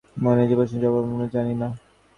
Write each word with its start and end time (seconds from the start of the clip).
মানে, 0.17 0.41
যে 0.47 0.55
প্রশ্নের 0.55 0.81
জবাব 0.83 1.03
আমরা 1.05 1.27
জানি 1.27 1.53
না। 1.53 1.67